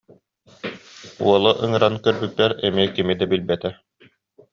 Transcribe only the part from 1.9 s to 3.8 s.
көрдөрбүппэр эмиэ кими да билбэтэ